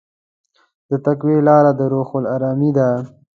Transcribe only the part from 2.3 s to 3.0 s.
ارامي ده.